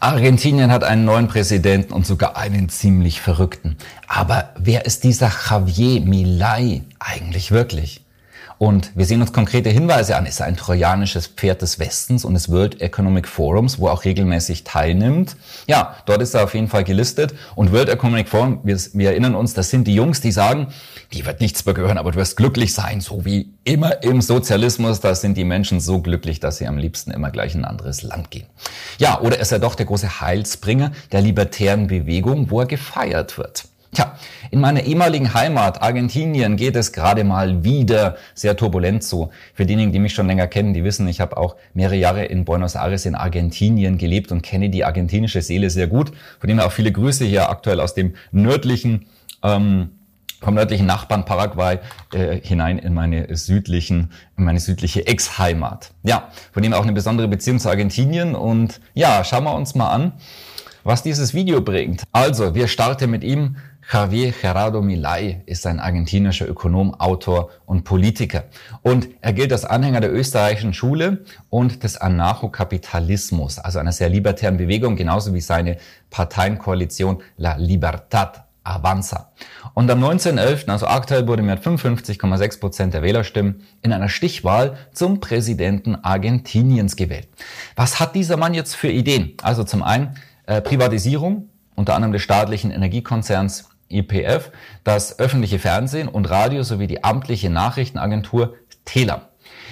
Argentinien 0.00 0.70
hat 0.70 0.84
einen 0.84 1.04
neuen 1.04 1.26
Präsidenten 1.26 1.92
und 1.92 2.06
sogar 2.06 2.36
einen 2.36 2.68
ziemlich 2.68 3.20
verrückten. 3.20 3.76
Aber 4.06 4.50
wer 4.56 4.86
ist 4.86 5.02
dieser 5.02 5.32
Javier 5.50 6.00
Milei 6.02 6.82
eigentlich 7.00 7.50
wirklich? 7.50 8.04
Und 8.58 8.90
wir 8.96 9.06
sehen 9.06 9.20
uns 9.20 9.32
konkrete 9.32 9.70
Hinweise 9.70 10.16
an. 10.16 10.26
Ist 10.26 10.40
er 10.40 10.46
ein 10.46 10.56
trojanisches 10.56 11.28
Pferd 11.28 11.62
des 11.62 11.78
Westens 11.78 12.24
und 12.24 12.34
des 12.34 12.50
World 12.50 12.80
Economic 12.80 13.28
Forums, 13.28 13.78
wo 13.78 13.86
er 13.86 13.92
auch 13.92 14.04
regelmäßig 14.04 14.64
teilnimmt? 14.64 15.36
Ja, 15.68 15.96
dort 16.06 16.22
ist 16.22 16.34
er 16.34 16.42
auf 16.42 16.54
jeden 16.54 16.66
Fall 16.66 16.82
gelistet. 16.82 17.34
Und 17.54 17.72
World 17.72 17.88
Economic 17.88 18.28
Forum, 18.28 18.58
wir, 18.64 18.76
wir 18.94 19.10
erinnern 19.10 19.36
uns, 19.36 19.54
das 19.54 19.70
sind 19.70 19.86
die 19.86 19.94
Jungs, 19.94 20.20
die 20.20 20.32
sagen, 20.32 20.68
die 21.12 21.24
wird 21.24 21.40
nichts 21.40 21.64
mehr 21.64 21.74
gehören, 21.74 21.98
aber 21.98 22.10
du 22.10 22.18
wirst 22.18 22.36
glücklich 22.36 22.74
sein, 22.74 23.00
so 23.00 23.24
wie 23.24 23.54
immer 23.62 24.02
im 24.02 24.20
Sozialismus. 24.20 24.98
Da 25.00 25.14
sind 25.14 25.36
die 25.36 25.44
Menschen 25.44 25.78
so 25.80 26.00
glücklich, 26.00 26.40
dass 26.40 26.58
sie 26.58 26.66
am 26.66 26.78
liebsten 26.78 27.12
immer 27.12 27.30
gleich 27.30 27.54
in 27.54 27.60
ein 27.60 27.64
anderes 27.64 28.02
Land 28.02 28.32
gehen. 28.32 28.46
Ja, 28.98 29.20
oder 29.20 29.38
ist 29.38 29.52
er 29.52 29.60
doch 29.60 29.76
der 29.76 29.86
große 29.86 30.20
Heilsbringer 30.20 30.90
der 31.12 31.20
libertären 31.20 31.86
Bewegung, 31.86 32.50
wo 32.50 32.60
er 32.60 32.66
gefeiert 32.66 33.38
wird? 33.38 33.64
Tja, 33.92 34.16
in 34.50 34.60
meiner 34.60 34.82
ehemaligen 34.82 35.32
Heimat 35.32 35.80
Argentinien 35.80 36.56
geht 36.56 36.76
es 36.76 36.92
gerade 36.92 37.24
mal 37.24 37.64
wieder 37.64 38.16
sehr 38.34 38.56
turbulent 38.56 39.02
zu. 39.02 39.30
Für 39.54 39.64
diejenigen, 39.64 39.92
die 39.92 39.98
mich 39.98 40.14
schon 40.14 40.26
länger 40.26 40.46
kennen, 40.46 40.74
die 40.74 40.84
wissen, 40.84 41.08
ich 41.08 41.20
habe 41.20 41.36
auch 41.36 41.56
mehrere 41.72 41.96
Jahre 41.96 42.24
in 42.24 42.44
Buenos 42.44 42.74
Aires 42.74 43.06
in 43.06 43.14
Argentinien 43.14 43.96
gelebt 43.96 44.30
und 44.30 44.42
kenne 44.42 44.68
die 44.68 44.84
argentinische 44.84 45.40
Seele 45.40 45.70
sehr 45.70 45.86
gut. 45.86 46.12
Von 46.38 46.48
dem 46.48 46.60
auch 46.60 46.72
viele 46.72 46.92
Grüße 46.92 47.24
hier 47.24 47.48
aktuell 47.48 47.80
aus 47.80 47.94
dem 47.94 48.14
nördlichen 48.30 49.06
ähm, 49.42 49.90
vom 50.40 50.54
nördlichen 50.54 50.86
Nachbarn 50.86 51.24
Paraguay 51.24 51.78
äh, 52.12 52.40
hinein 52.40 52.78
in 52.78 52.94
meine 52.94 53.36
südlichen, 53.36 54.12
in 54.36 54.44
meine 54.44 54.60
südliche 54.60 55.06
Ex-Heimat. 55.06 55.90
Ja, 56.04 56.28
von 56.52 56.62
dem 56.62 56.72
auch 56.74 56.84
eine 56.84 56.92
besondere 56.92 57.26
Beziehung 57.26 57.58
zu 57.58 57.68
Argentinien 57.68 58.34
und 58.34 58.80
ja, 58.94 59.24
schauen 59.24 59.44
wir 59.44 59.54
uns 59.54 59.74
mal 59.74 59.90
an, 59.90 60.12
was 60.84 61.02
dieses 61.02 61.34
Video 61.34 61.60
bringt. 61.60 62.04
Also, 62.12 62.54
wir 62.54 62.68
starten 62.68 63.10
mit 63.10 63.24
ihm 63.24 63.56
Javier 63.90 64.34
Gerardo 64.38 64.82
Milei 64.82 65.42
ist 65.46 65.66
ein 65.66 65.80
argentinischer 65.80 66.46
Ökonom, 66.46 66.92
Autor 67.00 67.48
und 67.64 67.84
Politiker. 67.84 68.44
Und 68.82 69.08
er 69.22 69.32
gilt 69.32 69.50
als 69.50 69.64
Anhänger 69.64 70.00
der 70.00 70.12
österreichischen 70.12 70.74
Schule 70.74 71.24
und 71.48 71.82
des 71.84 71.96
Anarchokapitalismus, 71.96 73.58
also 73.58 73.78
einer 73.78 73.92
sehr 73.92 74.10
libertären 74.10 74.58
Bewegung, 74.58 74.94
genauso 74.94 75.32
wie 75.32 75.40
seine 75.40 75.78
Parteienkoalition 76.10 77.22
La 77.38 77.56
Libertad 77.56 78.44
Avanza. 78.62 79.32
Und 79.72 79.90
am 79.90 80.04
19.11., 80.04 80.68
also 80.68 80.86
aktuell 80.86 81.26
wurde 81.26 81.42
mit 81.42 81.58
55,6 81.58 82.60
Prozent 82.60 82.92
der 82.92 83.00
Wählerstimmen 83.00 83.62
in 83.80 83.94
einer 83.94 84.10
Stichwahl 84.10 84.76
zum 84.92 85.20
Präsidenten 85.20 85.96
Argentiniens 85.96 86.94
gewählt. 86.94 87.28
Was 87.74 88.00
hat 88.00 88.14
dieser 88.14 88.36
Mann 88.36 88.52
jetzt 88.52 88.76
für 88.76 88.90
Ideen? 88.90 89.32
Also 89.42 89.64
zum 89.64 89.82
einen 89.82 90.18
äh, 90.44 90.60
Privatisierung, 90.60 91.48
unter 91.74 91.94
anderem 91.94 92.12
des 92.12 92.20
staatlichen 92.20 92.70
Energiekonzerns 92.70 93.70
IPF, 93.88 94.50
das 94.84 95.18
öffentliche 95.18 95.58
Fernsehen 95.58 96.08
und 96.08 96.28
Radio 96.30 96.62
sowie 96.62 96.86
die 96.86 97.04
amtliche 97.04 97.50
Nachrichtenagentur 97.50 98.54
Tela. 98.84 99.28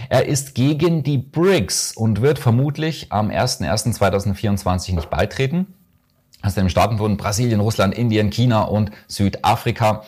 Er 0.08 0.26
ist 0.26 0.54
gegen 0.54 1.02
die 1.02 1.18
BRICS 1.18 1.92
und 1.96 2.20
wird 2.20 2.38
vermutlich 2.38 3.12
am 3.12 3.30
01.01.2024 3.30 4.94
nicht 4.94 5.10
beitreten. 5.10 5.74
Aus 6.42 6.54
dem 6.54 6.68
Staatenbund 6.68 7.18
Brasilien, 7.18 7.60
Russland, 7.60 7.94
Indien, 7.94 8.30
China 8.30 8.62
und 8.62 8.90
Südafrika. 9.08 10.02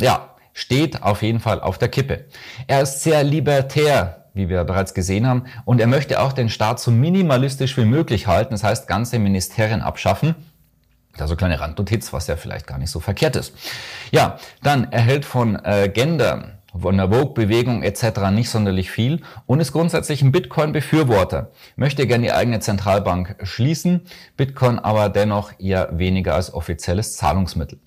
Ja, 0.00 0.34
steht 0.52 1.02
auf 1.02 1.22
jeden 1.22 1.40
Fall 1.40 1.60
auf 1.60 1.78
der 1.78 1.88
Kippe. 1.88 2.24
Er 2.66 2.82
ist 2.82 3.02
sehr 3.02 3.22
libertär, 3.22 4.24
wie 4.32 4.48
wir 4.48 4.64
bereits 4.64 4.94
gesehen 4.94 5.26
haben, 5.26 5.44
und 5.64 5.80
er 5.80 5.86
möchte 5.86 6.20
auch 6.20 6.32
den 6.32 6.48
Staat 6.48 6.80
so 6.80 6.90
minimalistisch 6.90 7.76
wie 7.76 7.84
möglich 7.84 8.26
halten, 8.26 8.52
das 8.52 8.64
heißt 8.64 8.88
ganze 8.88 9.18
Ministerien 9.18 9.82
abschaffen 9.82 10.34
da 11.16 11.26
so 11.26 11.36
kleine 11.36 11.60
Randnotiz, 11.60 12.12
was 12.12 12.26
ja 12.26 12.36
vielleicht 12.36 12.66
gar 12.66 12.78
nicht 12.78 12.90
so 12.90 13.00
verkehrt 13.00 13.36
ist. 13.36 13.54
Ja, 14.10 14.38
dann 14.62 14.92
erhält 14.92 15.24
von 15.24 15.56
äh, 15.64 15.88
Gender, 15.88 16.56
von 16.78 16.96
der 16.96 17.10
Vogue-Bewegung 17.10 17.82
etc. 17.82 18.30
nicht 18.32 18.50
sonderlich 18.50 18.90
viel 18.90 19.22
und 19.46 19.60
ist 19.60 19.72
grundsätzlich 19.72 20.22
ein 20.22 20.32
Bitcoin-Befürworter. 20.32 21.50
Möchte 21.76 22.06
gerne 22.06 22.24
die 22.24 22.32
eigene 22.32 22.60
Zentralbank 22.60 23.36
schließen, 23.42 24.02
Bitcoin 24.36 24.78
aber 24.78 25.08
dennoch 25.08 25.52
eher 25.58 25.98
weniger 25.98 26.34
als 26.34 26.52
offizielles 26.52 27.16
Zahlungsmittel. 27.16 27.78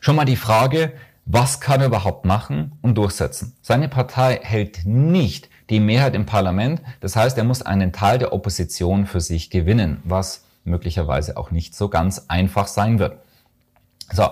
Schon 0.00 0.16
mal 0.16 0.24
die 0.24 0.36
Frage, 0.36 0.92
was 1.24 1.60
kann 1.60 1.80
er 1.80 1.88
überhaupt 1.88 2.24
machen 2.24 2.72
und 2.80 2.96
durchsetzen? 2.96 3.54
Seine 3.60 3.88
Partei 3.88 4.40
hält 4.42 4.86
nicht 4.86 5.50
die 5.68 5.80
Mehrheit 5.80 6.14
im 6.14 6.24
Parlament, 6.24 6.80
das 7.00 7.16
heißt, 7.16 7.36
er 7.36 7.44
muss 7.44 7.60
einen 7.60 7.92
Teil 7.92 8.18
der 8.18 8.32
Opposition 8.32 9.06
für 9.06 9.20
sich 9.20 9.50
gewinnen, 9.50 10.00
was 10.04 10.44
möglicherweise 10.68 11.36
auch 11.36 11.50
nicht 11.50 11.74
so 11.74 11.88
ganz 11.88 12.26
einfach 12.28 12.66
sein 12.66 12.98
wird. 12.98 13.18
So. 14.12 14.28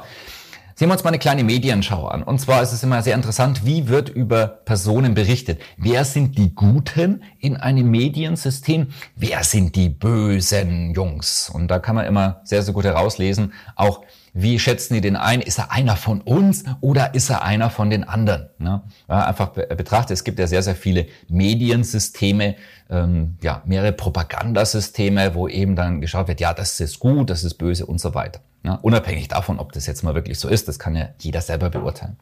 Sehen 0.78 0.90
wir 0.90 0.92
uns 0.92 1.04
mal 1.04 1.08
eine 1.08 1.18
kleine 1.18 1.42
Medienschau 1.42 2.06
an. 2.06 2.22
Und 2.22 2.38
zwar 2.38 2.62
ist 2.62 2.74
es 2.74 2.82
immer 2.82 3.00
sehr 3.00 3.14
interessant, 3.14 3.64
wie 3.64 3.88
wird 3.88 4.10
über 4.10 4.46
Personen 4.46 5.14
berichtet. 5.14 5.58
Wer 5.78 6.04
sind 6.04 6.36
die 6.36 6.54
Guten 6.54 7.22
in 7.38 7.56
einem 7.56 7.90
Mediensystem? 7.90 8.88
Wer 9.14 9.42
sind 9.42 9.74
die 9.74 9.88
bösen 9.88 10.92
Jungs? 10.92 11.48
Und 11.48 11.68
da 11.68 11.78
kann 11.78 11.94
man 11.94 12.04
immer 12.04 12.42
sehr, 12.44 12.62
sehr 12.62 12.74
gut 12.74 12.84
herauslesen, 12.84 13.54
auch 13.74 14.02
wie 14.34 14.58
schätzen 14.58 14.92
die 14.92 15.00
den 15.00 15.16
ein? 15.16 15.40
Ist 15.40 15.58
er 15.58 15.72
einer 15.72 15.96
von 15.96 16.20
uns 16.20 16.64
oder 16.82 17.14
ist 17.14 17.30
er 17.30 17.42
einer 17.42 17.70
von 17.70 17.88
den 17.88 18.04
anderen? 18.04 18.50
Ne? 18.58 18.82
Einfach 19.08 19.52
betrachtet, 19.52 20.10
es 20.10 20.24
gibt 20.24 20.38
ja 20.38 20.46
sehr, 20.46 20.62
sehr 20.62 20.76
viele 20.76 21.06
Mediensysteme, 21.28 22.56
ähm, 22.90 23.38
ja, 23.40 23.62
mehrere 23.64 23.92
Propagandasysteme, 23.92 25.34
wo 25.34 25.48
eben 25.48 25.74
dann 25.74 26.02
geschaut 26.02 26.28
wird, 26.28 26.42
ja, 26.42 26.52
das 26.52 26.78
ist 26.80 26.98
gut, 26.98 27.30
das 27.30 27.44
ist 27.44 27.54
böse 27.54 27.86
und 27.86 27.98
so 27.98 28.12
weiter. 28.12 28.40
Ne? 28.66 28.78
Unabhängig 28.82 29.28
davon, 29.28 29.60
ob 29.60 29.70
das 29.70 29.86
jetzt 29.86 30.02
mal 30.02 30.16
wirklich 30.16 30.40
so 30.40 30.48
ist, 30.48 30.66
das 30.66 30.80
kann 30.80 30.96
ja 30.96 31.10
jeder 31.20 31.40
selber 31.40 31.70
beurteilen. 31.70 32.16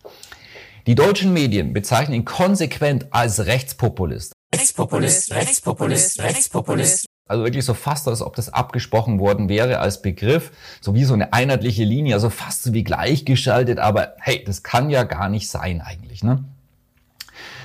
Die 0.86 0.94
deutschen 0.94 1.32
Medien 1.32 1.72
bezeichnen 1.72 2.14
ihn 2.14 2.24
konsequent 2.26 3.06
als 3.10 3.46
Rechtspopulist. 3.46 4.34
Rechtspopulist, 4.54 5.32
Rechtspopulist, 5.32 6.22
Rechtspopulist. 6.22 7.06
Also 7.26 7.44
wirklich 7.44 7.64
so 7.64 7.72
fast, 7.72 8.06
als 8.06 8.20
ob 8.20 8.36
das 8.36 8.52
abgesprochen 8.52 9.18
worden 9.18 9.48
wäre 9.48 9.78
als 9.78 10.02
Begriff, 10.02 10.52
so 10.82 10.94
wie 10.94 11.04
so 11.04 11.14
eine 11.14 11.32
einheitliche 11.32 11.84
Linie, 11.84 12.12
also 12.12 12.28
fast 12.28 12.62
so 12.62 12.74
wie 12.74 12.84
gleichgeschaltet, 12.84 13.78
aber 13.78 14.14
hey, 14.20 14.44
das 14.44 14.62
kann 14.62 14.90
ja 14.90 15.04
gar 15.04 15.30
nicht 15.30 15.48
sein 15.48 15.80
eigentlich. 15.80 16.22
Ne? 16.22 16.44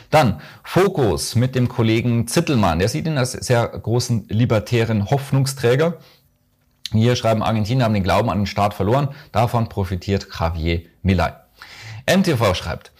Dann 0.10 0.40
Fokus 0.64 1.36
mit 1.36 1.54
dem 1.54 1.68
Kollegen 1.68 2.28
Zittelmann, 2.28 2.80
der 2.80 2.88
sieht 2.88 3.06
ihn 3.06 3.18
als 3.18 3.34
sehr 3.34 3.68
großen 3.68 4.30
libertären 4.30 5.10
Hoffnungsträger. 5.10 5.98
Hier 6.92 7.16
schreiben 7.16 7.44
Argentinier 7.44 7.86
haben 7.86 7.94
den 7.94 8.04
Glauben 8.04 8.30
an 8.30 8.40
den 8.40 8.48
Staat 8.48 8.74
verloren, 8.74 9.10
davon 9.32 9.70
profitiert 9.70 10.28
Javier 10.40 10.82
Milei. 11.04 11.34
MTV 12.08 12.56
schreibt, 12.56 12.92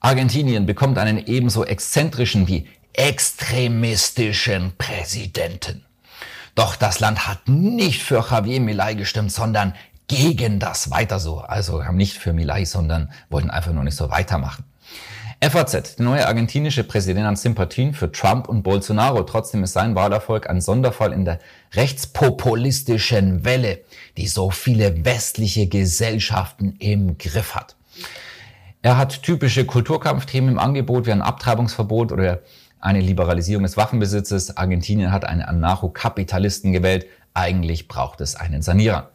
Argentinien 0.00 0.66
bekommt 0.66 0.98
einen 0.98 1.26
ebenso 1.26 1.64
exzentrischen 1.64 2.46
wie 2.46 2.68
extremistischen 2.92 4.72
Präsidenten. 4.76 5.84
Doch 6.54 6.76
das 6.76 7.00
Land 7.00 7.26
hat 7.26 7.48
nicht 7.48 8.02
für 8.02 8.24
Javier 8.30 8.60
Milei 8.60 8.94
gestimmt, 8.94 9.32
sondern 9.32 9.74
gegen 10.08 10.58
das 10.58 10.90
weiter 10.90 11.18
so. 11.18 11.40
Also 11.40 11.84
haben 11.84 11.96
nicht 11.96 12.18
für 12.18 12.32
Milei, 12.32 12.64
sondern 12.64 13.12
wollten 13.30 13.50
einfach 13.50 13.72
nur 13.72 13.84
nicht 13.84 13.96
so 13.96 14.10
weitermachen. 14.10 14.64
FAZ, 15.40 15.94
der 15.94 16.04
neue 16.04 16.26
argentinische 16.26 16.82
Präsident 16.82 17.24
an 17.24 17.36
Sympathien 17.36 17.94
für 17.94 18.10
Trump 18.10 18.48
und 18.48 18.64
Bolsonaro. 18.64 19.22
Trotzdem 19.22 19.62
ist 19.62 19.72
sein 19.72 19.94
Wahlerfolg 19.94 20.50
ein 20.50 20.60
Sonderfall 20.60 21.12
in 21.12 21.24
der 21.24 21.38
rechtspopulistischen 21.74 23.44
Welle, 23.44 23.78
die 24.16 24.26
so 24.26 24.50
viele 24.50 25.04
westliche 25.04 25.68
Gesellschaften 25.68 26.74
im 26.80 27.18
Griff 27.18 27.54
hat. 27.54 27.76
Er 28.82 28.98
hat 28.98 29.22
typische 29.22 29.64
Kulturkampfthemen 29.64 30.50
im 30.50 30.58
Angebot 30.58 31.06
wie 31.06 31.12
ein 31.12 31.22
Abtreibungsverbot 31.22 32.10
oder 32.10 32.40
eine 32.80 33.00
Liberalisierung 33.00 33.62
des 33.62 33.76
Waffenbesitzes. 33.76 34.56
Argentinien 34.56 35.12
hat 35.12 35.24
einen 35.24 35.42
Anarcho-Kapitalisten 35.42 36.72
gewählt. 36.72 37.06
Eigentlich 37.32 37.86
braucht 37.86 38.20
es 38.20 38.34
einen 38.34 38.62
Sanierer. 38.62 39.10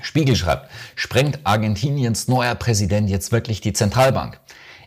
Spiegel 0.00 0.36
schreibt, 0.36 0.70
sprengt 0.94 1.40
Argentiniens 1.44 2.28
neuer 2.28 2.54
Präsident 2.54 3.08
jetzt 3.10 3.32
wirklich 3.32 3.60
die 3.60 3.72
Zentralbank? 3.72 4.40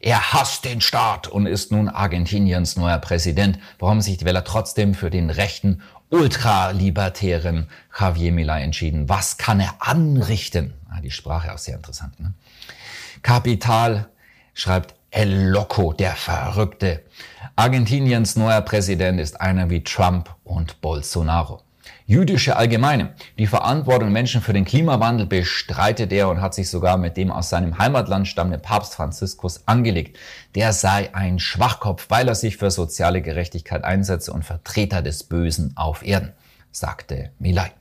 Er 0.07 0.31
hasst 0.31 0.63
den 0.63 0.80
Staat 0.80 1.27
und 1.27 1.48
ist 1.48 1.69
nun 1.74 1.89
Argentiniens 1.89 2.77
neuer 2.77 2.98
Präsident, 2.98 3.59
warum 3.77 4.00
sich 4.00 4.18
die 4.18 4.24
Wähler 4.24 4.45
trotzdem 4.45 4.94
für 4.94 5.09
den 5.09 5.30
rechten 5.30 5.81
ultralibertären 6.07 7.68
Javier 8.00 8.31
Milei 8.31 8.62
entschieden. 8.62 9.09
Was 9.09 9.38
kann 9.38 9.59
er 9.59 9.75
anrichten? 9.80 10.74
Ah, 10.89 11.01
die 11.01 11.12
Sprache 11.12 11.54
auch 11.54 11.57
sehr 11.57 11.75
interessant. 11.75 12.18
Ne? 12.21 12.33
Kapital 13.21 14.07
schreibt 14.54 14.95
El 15.12 15.50
Loco, 15.50 15.92
der 15.92 16.15
Verrückte. 16.15 17.04
Argentiniens 17.57 18.38
neuer 18.38 18.62
Präsident 18.62 19.19
ist 19.19 19.42
einer 19.42 19.69
wie 19.69 19.83
Trump 19.83 20.33
und 20.45 20.80
Bolsonaro. 20.80 21.63
Jüdische 22.09 22.56
Allgemeine. 22.56 23.15
Die 23.38 23.48
Verantwortung 23.48 24.13
Menschen 24.13 24.39
für 24.39 24.54
den 24.54 24.63
Klimawandel 24.63 25.25
bestreitet 25.25 26.13
er 26.13 26.30
und 26.30 26.39
hat 26.39 26.54
sich 26.54 26.69
sogar 26.69 26.95
mit 26.95 27.18
dem 27.18 27.30
aus 27.30 27.50
seinem 27.50 27.80
Heimatland 27.80 28.30
stammenden 28.30 28.62
Papst 28.62 28.95
Franziskus 28.95 29.68
angelegt. 29.68 30.18
Der 30.56 30.71
sei 30.71 31.13
ein 31.13 31.38
Schwachkopf, 31.38 32.06
weil 32.07 32.30
er 32.30 32.36
sich 32.36 32.56
für 32.56 32.71
soziale 32.71 33.21
Gerechtigkeit 33.21 33.83
einsetze 33.83 34.31
und 34.31 34.45
Vertreter 34.45 35.01
des 35.01 35.25
Bösen 35.25 35.74
auf 35.75 36.01
Erden, 36.01 36.31
sagte 36.71 37.31
Milay. 37.39 37.71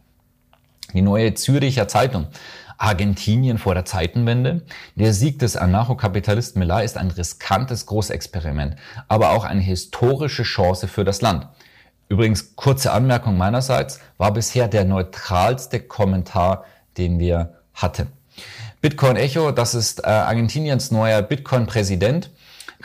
Die 0.92 1.02
neue 1.02 1.34
Züricher 1.34 1.86
Zeitung 1.86 2.26
Argentinien 2.78 3.58
vor 3.58 3.74
der 3.74 3.84
Zeitenwende. 3.84 4.62
Der 4.96 5.14
Sieg 5.14 5.38
des 5.38 5.56
Anarchokapitalisten 5.56 6.58
Millar 6.58 6.82
ist 6.82 6.96
ein 6.96 7.12
riskantes 7.12 7.86
Großexperiment, 7.86 8.74
aber 9.06 9.30
auch 9.30 9.44
eine 9.44 9.60
historische 9.60 10.42
Chance 10.42 10.88
für 10.88 11.04
das 11.04 11.20
Land. 11.20 11.46
Übrigens, 12.08 12.54
kurze 12.54 12.92
Anmerkung 12.92 13.36
meinerseits, 13.36 14.00
war 14.16 14.32
bisher 14.32 14.68
der 14.68 14.84
neutralste 14.84 15.80
Kommentar, 15.80 16.64
den 16.96 17.18
wir 17.18 17.54
hatten. 17.74 18.08
Bitcoin 18.80 19.16
Echo, 19.16 19.50
das 19.50 19.74
ist 19.74 20.04
äh, 20.04 20.08
Argentiniens 20.08 20.90
neuer 20.90 21.22
Bitcoin-Präsident. 21.22 22.30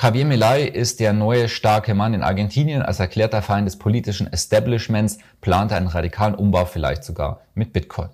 Javier 0.01 0.25
Milei 0.25 0.63
ist 0.63 0.99
der 0.99 1.13
neue 1.13 1.49
starke 1.49 1.93
Mann 1.93 2.13
in 2.13 2.23
Argentinien. 2.23 2.81
Als 2.81 2.99
erklärter 2.99 3.41
Feind 3.41 3.67
des 3.67 3.77
politischen 3.77 4.31
Establishments 4.31 5.19
plant 5.41 5.71
er 5.71 5.77
einen 5.77 5.87
radikalen 5.87 6.33
Umbau 6.33 6.65
vielleicht 6.65 7.03
sogar 7.03 7.41
mit 7.53 7.73
Bitcoin. 7.73 8.09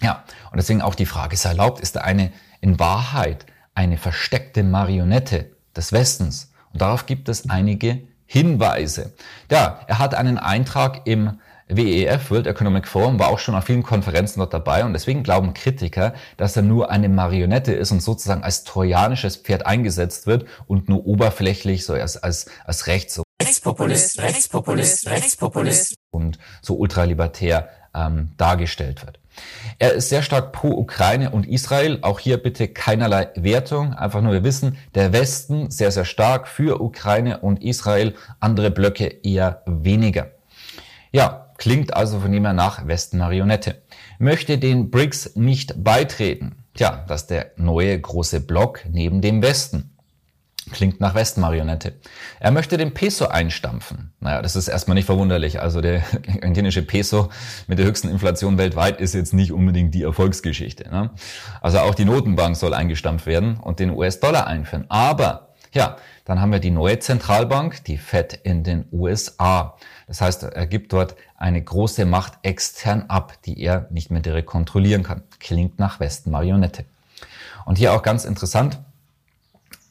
Ja, 0.00 0.24
und 0.50 0.56
deswegen 0.56 0.82
auch 0.82 0.94
die 0.94 1.06
Frage 1.06 1.34
ist 1.34 1.44
erlaubt, 1.44 1.80
ist 1.80 1.96
er 1.96 2.04
eine 2.04 2.32
in 2.60 2.78
Wahrheit 2.80 3.46
eine 3.74 3.98
versteckte 3.98 4.62
Marionette 4.62 5.50
des 5.76 5.92
Westens? 5.92 6.52
Und 6.72 6.80
darauf 6.80 7.06
gibt 7.06 7.28
es 7.28 7.48
einige 7.48 8.00
Hinweise. 8.30 9.14
Ja, 9.50 9.80
er 9.86 9.98
hat 9.98 10.14
einen 10.14 10.36
Eintrag 10.36 11.06
im 11.06 11.40
WEF, 11.66 12.30
World 12.30 12.46
Economic 12.46 12.86
Forum, 12.86 13.18
war 13.18 13.28
auch 13.28 13.38
schon 13.38 13.54
auf 13.54 13.64
vielen 13.64 13.82
Konferenzen 13.82 14.40
dort 14.40 14.52
dabei 14.52 14.84
und 14.84 14.92
deswegen 14.92 15.22
glauben 15.22 15.54
Kritiker, 15.54 16.12
dass 16.36 16.54
er 16.54 16.62
nur 16.62 16.90
eine 16.90 17.08
Marionette 17.08 17.72
ist 17.72 17.90
und 17.90 18.02
sozusagen 18.02 18.42
als 18.42 18.64
trojanisches 18.64 19.36
Pferd 19.36 19.64
eingesetzt 19.64 20.26
wird 20.26 20.44
und 20.66 20.90
nur 20.90 21.06
oberflächlich 21.06 21.86
so 21.86 21.94
als, 21.94 22.18
als, 22.18 22.50
als 22.64 22.86
Rechts 22.86 23.22
Rechtspopulist, 23.40 24.20
Rechtspopulist, 24.20 25.08
Rechtspopulist 25.08 25.94
und 26.10 26.38
so 26.60 26.76
ultralibertär 26.76 27.70
ähm, 27.94 28.32
dargestellt 28.36 29.06
wird. 29.06 29.20
Er 29.78 29.92
ist 29.92 30.08
sehr 30.08 30.22
stark 30.22 30.52
pro 30.52 30.68
Ukraine 30.68 31.30
und 31.30 31.46
Israel. 31.46 31.98
Auch 32.02 32.18
hier 32.18 32.38
bitte 32.38 32.68
keinerlei 32.68 33.28
Wertung. 33.36 33.94
Einfach 33.94 34.20
nur 34.20 34.32
wir 34.32 34.44
wissen, 34.44 34.78
der 34.94 35.12
Westen 35.12 35.70
sehr, 35.70 35.90
sehr 35.90 36.04
stark 36.04 36.48
für 36.48 36.80
Ukraine 36.80 37.38
und 37.38 37.62
Israel, 37.62 38.14
andere 38.40 38.70
Blöcke 38.70 39.06
eher 39.06 39.62
weniger. 39.66 40.32
Ja, 41.12 41.52
klingt 41.58 41.94
also 41.94 42.20
von 42.20 42.32
ihm 42.32 42.44
her 42.44 42.52
nach 42.52 42.86
Westen-Marionette. 42.86 43.82
Möchte 44.18 44.58
den 44.58 44.90
BRICS 44.90 45.36
nicht 45.36 45.82
beitreten. 45.82 46.56
Tja, 46.74 47.04
das 47.08 47.22
ist 47.22 47.30
der 47.30 47.52
neue 47.56 47.98
große 48.00 48.40
Block 48.40 48.84
neben 48.90 49.20
dem 49.20 49.42
Westen. 49.42 49.97
Klingt 50.70 51.00
nach 51.00 51.14
Westmarionette. 51.14 51.94
Er 52.40 52.50
möchte 52.50 52.76
den 52.76 52.94
Peso 52.94 53.28
einstampfen. 53.28 54.12
Naja, 54.20 54.42
das 54.42 54.56
ist 54.56 54.68
erstmal 54.68 54.94
nicht 54.94 55.06
verwunderlich. 55.06 55.60
Also 55.60 55.80
der 55.80 56.02
argentinische 56.26 56.82
Peso 56.82 57.30
mit 57.66 57.78
der 57.78 57.86
höchsten 57.86 58.08
Inflation 58.08 58.58
weltweit 58.58 59.00
ist 59.00 59.14
jetzt 59.14 59.34
nicht 59.34 59.52
unbedingt 59.52 59.94
die 59.94 60.02
Erfolgsgeschichte. 60.02 60.88
Ne? 60.90 61.10
Also 61.60 61.78
auch 61.80 61.94
die 61.94 62.04
Notenbank 62.04 62.56
soll 62.56 62.74
eingestampft 62.74 63.26
werden 63.26 63.56
und 63.56 63.78
den 63.78 63.90
US-Dollar 63.90 64.46
einführen. 64.46 64.86
Aber 64.88 65.48
ja, 65.72 65.96
dann 66.24 66.40
haben 66.40 66.52
wir 66.52 66.60
die 66.60 66.70
neue 66.70 66.98
Zentralbank, 66.98 67.84
die 67.84 67.98
Fed 67.98 68.38
in 68.42 68.64
den 68.64 68.86
USA. 68.92 69.76
Das 70.06 70.20
heißt, 70.20 70.44
er 70.44 70.66
gibt 70.66 70.92
dort 70.92 71.14
eine 71.36 71.62
große 71.62 72.04
Macht 72.04 72.34
extern 72.42 73.04
ab, 73.08 73.34
die 73.44 73.62
er 73.62 73.86
nicht 73.90 74.10
mehr 74.10 74.22
direkt 74.22 74.46
kontrollieren 74.46 75.02
kann. 75.02 75.22
Klingt 75.40 75.78
nach 75.78 76.00
Westenmarionette. 76.00 76.84
Und 77.64 77.76
hier 77.76 77.92
auch 77.92 78.02
ganz 78.02 78.24
interessant, 78.24 78.80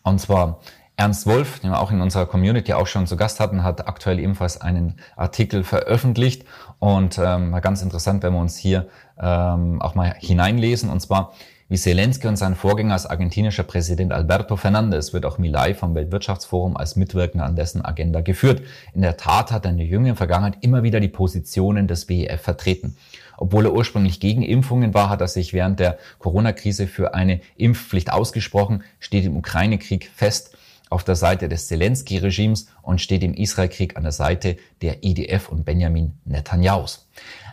und 0.08 0.20
zwar 0.20 0.60
Ernst 1.00 1.28
Wolf, 1.28 1.60
den 1.60 1.70
wir 1.70 1.80
auch 1.80 1.92
in 1.92 2.02
unserer 2.02 2.26
Community 2.26 2.74
auch 2.74 2.88
schon 2.88 3.06
zu 3.06 3.18
Gast 3.18 3.40
hatten, 3.40 3.62
hat 3.62 3.88
aktuell 3.88 4.18
ebenfalls 4.20 4.60
einen 4.60 4.96
Artikel 5.16 5.64
veröffentlicht. 5.64 6.44
Und 6.80 7.20
ähm, 7.24 7.56
ganz 7.62 7.84
interessant, 7.84 8.24
wenn 8.24 8.34
wir 8.34 8.40
uns 8.40 8.58
hier 8.58 8.88
ähm, 9.20 9.80
auch 9.80 9.94
mal 9.94 10.16
hineinlesen. 10.18 10.90
Und 10.90 11.00
zwar, 11.00 11.34
wie 11.70 11.78
Zelensky 11.78 12.28
und 12.28 12.38
sein 12.38 12.56
Vorgänger 12.56 12.94
als 12.94 13.06
argentinischer 13.06 13.62
Präsident 13.62 14.12
Alberto 14.12 14.56
Fernandez 14.56 15.14
wird 15.14 15.28
auch 15.28 15.38
Milay 15.38 15.76
vom 15.76 15.94
Weltwirtschaftsforum 15.94 16.76
als 16.78 16.96
Mitwirkender 16.96 17.46
an 17.46 17.56
dessen 17.56 17.86
Agenda 17.86 18.22
geführt. 18.22 18.64
In 18.96 19.04
der 19.04 19.18
Tat 19.18 19.52
hat 19.52 19.66
er 19.66 19.72
in 19.72 19.78
der 19.78 19.86
jüngeren 19.86 20.16
Vergangenheit 20.16 20.58
immer 20.62 20.82
wieder 20.82 21.00
die 21.00 21.10
Positionen 21.10 21.88
des 21.88 22.10
WEF 22.10 22.42
vertreten. 22.42 22.98
Obwohl 23.38 23.66
er 23.66 23.74
ursprünglich 23.74 24.20
gegen 24.20 24.42
Impfungen 24.42 24.94
war, 24.94 25.10
hat 25.10 25.22
er 25.22 25.28
sich 25.28 25.54
während 25.54 25.80
der 25.80 25.98
Corona-Krise 26.20 26.88
für 26.88 27.14
eine 27.14 27.40
Impfpflicht 27.56 28.12
ausgesprochen, 28.12 28.84
steht 29.00 29.26
im 29.26 29.38
Ukraine-Krieg 29.38 30.10
fest 30.14 30.58
auf 30.90 31.04
der 31.04 31.16
Seite 31.16 31.50
des 31.50 31.68
Zelensky-Regimes 31.68 32.68
und 32.82 33.02
steht 33.02 33.24
im 33.24 33.34
Israel-Krieg 33.34 33.98
an 33.98 34.04
der 34.04 34.12
Seite 34.12 34.58
der 34.82 35.04
IDF 35.04 35.50
und 35.50 35.66
Benjamin 35.66 36.14
Netanyahus. 36.26 37.08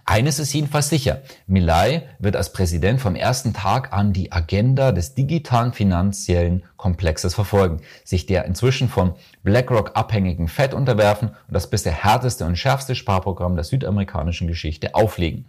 Eines 0.07 0.39
ist 0.39 0.53
jedenfalls 0.53 0.91
sicher. 0.91 1.23
Milay 1.47 2.03
wird 2.19 2.37
als 2.37 2.53
Präsident 2.53 3.01
vom 3.01 3.15
ersten 3.15 3.55
Tag 3.55 3.95
an 3.95 4.13
die 4.13 4.33
Agenda 4.33 4.93
des 4.93 5.15
digitalen 5.15 5.73
finanziellen 5.73 6.63
Komplexes 6.77 7.35
verfolgen, 7.35 7.81
sich 8.05 8.27
der 8.27 8.45
inzwischen 8.45 8.91
von 8.91 9.15
BlackRock 9.45 9.93
abhängigen 9.95 10.49
Fed 10.49 10.75
unterwerfen 10.75 11.29
und 11.29 11.55
das 11.55 11.71
bisher 11.71 11.93
härteste 11.93 12.45
und 12.45 12.57
schärfste 12.57 12.95
Sparprogramm 12.95 13.55
der 13.55 13.65
südamerikanischen 13.65 14.47
Geschichte 14.47 14.95
auflegen. 14.95 15.47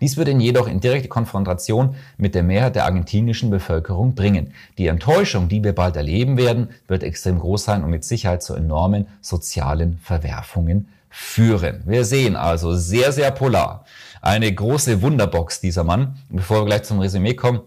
Dies 0.00 0.16
wird 0.16 0.28
ihn 0.28 0.40
jedoch 0.40 0.68
in 0.68 0.78
direkte 0.78 1.08
Konfrontation 1.08 1.96
mit 2.16 2.34
der 2.36 2.42
Mehrheit 2.44 2.76
der 2.76 2.84
argentinischen 2.84 3.50
Bevölkerung 3.50 4.14
bringen. 4.14 4.52
Die 4.78 4.86
Enttäuschung, 4.86 5.48
die 5.48 5.64
wir 5.64 5.74
bald 5.74 5.96
erleben 5.96 6.36
werden, 6.36 6.68
wird 6.86 7.02
extrem 7.02 7.40
groß 7.40 7.64
sein 7.64 7.82
und 7.82 7.90
mit 7.90 8.04
Sicherheit 8.04 8.42
zu 8.42 8.54
enormen 8.54 9.08
sozialen 9.20 9.98
Verwerfungen 9.98 10.88
führen. 11.18 11.82
Wir 11.86 12.04
sehen 12.04 12.36
also 12.36 12.76
sehr, 12.76 13.10
sehr 13.10 13.30
polar. 13.30 13.86
Eine 14.20 14.52
große 14.52 15.00
Wunderbox 15.00 15.62
dieser 15.62 15.82
Mann. 15.82 16.18
Bevor 16.28 16.60
wir 16.60 16.66
gleich 16.66 16.82
zum 16.82 17.00
Resümee 17.00 17.32
kommen, 17.32 17.62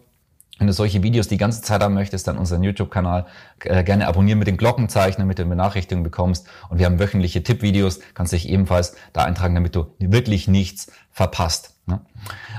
wenn 0.59 0.67
du 0.67 0.73
solche 0.73 1.01
Videos 1.01 1.27
die 1.27 1.37
ganze 1.37 1.63
Zeit 1.63 1.81
haben 1.81 1.95
möchtest, 1.95 2.27
dann 2.27 2.37
unseren 2.37 2.61
YouTube-Kanal 2.61 3.25
äh, 3.63 3.83
gerne 3.83 4.07
abonnieren 4.07 4.37
mit 4.37 4.47
den 4.47 4.57
Glockenzeichen, 4.57 5.19
damit 5.19 5.39
du 5.39 5.45
Benachrichtigungen 5.45 6.03
bekommst. 6.03 6.45
Und 6.69 6.77
wir 6.77 6.85
haben 6.85 6.99
wöchentliche 6.99 7.41
Tippvideos, 7.41 8.01
kannst 8.13 8.33
dich 8.33 8.47
ebenfalls 8.47 8.95
da 9.13 9.23
eintragen, 9.23 9.55
damit 9.55 9.75
du 9.75 9.87
wirklich 9.97 10.47
nichts 10.47 10.91
verpasst. 11.11 11.73
Ne? 11.87 12.01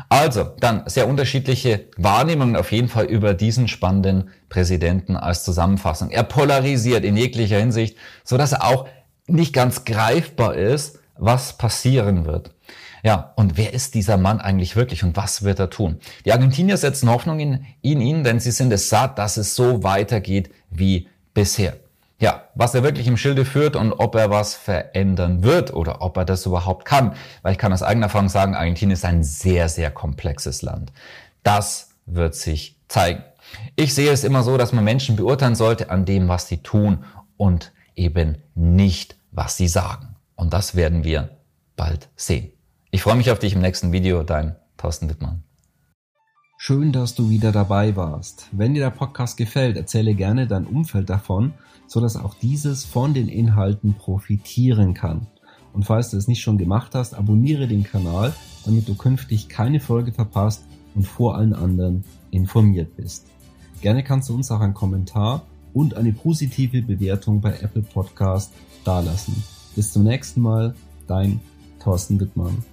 Also, 0.09 0.57
dann 0.59 0.83
sehr 0.87 1.07
unterschiedliche 1.07 1.87
Wahrnehmungen 1.99 2.57
auf 2.57 2.73
jeden 2.73 2.89
Fall 2.89 3.05
über 3.05 3.33
diesen 3.35 3.69
spannenden 3.69 4.31
Präsidenten 4.49 5.15
als 5.15 5.45
Zusammenfassung. 5.45 6.11
Er 6.11 6.25
polarisiert 6.25 7.05
in 7.05 7.17
jeglicher 7.17 7.59
Hinsicht, 7.59 7.97
so 8.25 8.37
dass 8.37 8.53
er 8.53 8.65
auch 8.65 8.89
nicht 9.33 9.53
ganz 9.53 9.85
greifbar 9.85 10.55
ist, 10.55 10.99
was 11.17 11.57
passieren 11.59 12.25
wird. 12.25 12.53
Ja, 13.03 13.33
und 13.37 13.57
wer 13.57 13.73
ist 13.73 13.95
dieser 13.95 14.17
Mann 14.17 14.41
eigentlich 14.41 14.77
wirklich 14.77 15.05
und 15.05 15.17
was 15.17 15.43
wird 15.43 15.59
er 15.59 15.71
tun? 15.71 16.01
Die 16.25 16.33
Argentinier 16.33 16.77
setzen 16.77 17.09
Hoffnung 17.09 17.41
in, 17.41 17.67
in 17.81 18.01
ihn, 18.01 18.25
denn 18.25 18.41
sie 18.41 18.51
sind 18.51 18.73
es 18.73 18.89
satt, 18.89 19.19
dass 19.19 19.37
es 19.37 19.55
so 19.55 19.83
weitergeht 19.83 20.51
wie 20.71 21.09
bisher. 21.33 21.77
Ja, 22.19 22.45
was 22.55 22.75
er 22.75 22.83
wirklich 22.83 23.07
im 23.07 23.17
Schilde 23.17 23.47
führt 23.47 23.77
und 23.77 23.95
ob 23.95 24.15
er 24.15 24.29
was 24.29 24.55
verändern 24.55 25.43
wird 25.43 25.73
oder 25.73 26.03
ob 26.03 26.19
er 26.19 26.27
das 26.27 26.45
überhaupt 26.45 26.85
kann. 26.85 27.15
Weil 27.41 27.53
ich 27.53 27.59
kann 27.59 27.73
aus 27.73 27.83
eigener 27.83 28.07
Erfahrung 28.07 28.29
sagen, 28.29 28.55
Argentinien 28.55 28.93
ist 28.93 29.07
ein 29.07 29.25
sehr, 29.25 29.71
sehr 29.71 29.91
komplexes 29.91 30.61
Land. 30.61 30.93
Das 31.43 31.89
wird 32.05 32.35
sich 32.35 32.77
zeigen. 32.89 33.25
Ich 33.75 33.95
sehe 33.95 34.13
es 34.13 34.23
immer 34.25 34.43
so, 34.43 34.59
dass 34.59 34.73
man 34.73 34.85
Menschen 34.85 35.17
beurteilen 35.17 35.55
sollte 35.55 35.89
an 35.89 36.05
dem, 36.05 36.29
was 36.29 36.47
sie 36.47 36.59
tun 36.59 37.05
und 37.39 37.73
eben 37.97 38.37
nicht, 38.55 39.17
was 39.31 39.57
sie 39.57 39.69
sagen. 39.69 40.17
Und 40.37 40.53
das 40.53 40.75
werden 40.75 41.05
wir 41.05 41.37
bald 41.77 42.09
sehen. 42.17 42.53
Ich 42.91 43.03
freue 43.03 43.17
mich 43.17 43.31
auf 43.31 43.39
dich 43.39 43.55
im 43.55 43.61
nächsten 43.61 43.93
Video, 43.93 44.23
dein 44.23 44.57
Thorsten 44.77 45.09
Wittmann. 45.09 45.43
Schön, 46.59 46.93
dass 46.93 47.15
du 47.15 47.31
wieder 47.31 47.53
dabei 47.53 47.97
warst. 47.97 48.49
Wenn 48.53 48.75
dir 48.75 48.81
der 48.81 48.91
Podcast 48.91 49.37
gefällt, 49.37 49.77
erzähle 49.77 50.15
gerne 50.15 50.47
dein 50.47 50.67
Umfeld 50.67 51.09
davon, 51.09 51.55
so 51.87 52.01
dass 52.01 52.17
auch 52.17 52.35
dieses 52.35 52.85
von 52.85 53.15
den 53.15 53.29
Inhalten 53.29 53.95
profitieren 53.95 54.93
kann. 54.93 55.27
Und 55.73 55.85
falls 55.85 56.11
du 56.11 56.17
es 56.17 56.29
nicht 56.29 56.43
schon 56.43 56.59
gemacht 56.59 56.95
hast, 56.95 57.15
abonniere 57.15 57.67
den 57.67 57.85
Kanal, 57.85 58.35
damit 58.65 58.89
du 58.89 58.95
künftig 58.95 59.49
keine 59.49 59.81
Folge 59.81 60.13
verpasst 60.13 60.65
und 60.95 61.07
vor 61.07 61.37
allen 61.37 61.55
anderen 61.55 62.05
informiert 62.31 62.97
bist. 62.97 63.27
Gerne 63.81 64.05
kannst 64.05 64.29
du 64.29 64.35
uns 64.35 64.51
auch 64.51 64.61
einen 64.61 64.75
Kommentar 64.75 65.47
und 65.73 65.95
eine 65.95 66.13
positive 66.13 66.83
Bewertung 66.83 67.41
bei 67.41 67.53
Apple 67.61 67.83
Podcast 67.83 68.53
dalassen. 68.85 69.43
Bis 69.77 69.93
zum 69.93 70.05
nächsten 70.05 70.41
Mal, 70.41 70.75
dein 71.07 71.41
Thorsten 71.83 72.19
Wittmann. 72.21 72.65